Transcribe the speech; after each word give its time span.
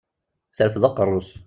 Terfed 0.57 0.83
aqerru-s. 0.89 1.31